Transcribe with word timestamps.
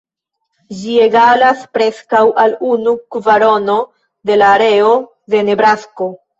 Ĝi 0.77 0.95
egalas 1.03 1.61
preskaŭ 1.75 2.23
al 2.45 2.57
unu 2.71 2.95
kvarono 3.17 3.79
de 4.33 4.41
la 4.45 4.51
areo 4.59 4.93
de 5.33 5.47
Nebrasko. 5.53 6.13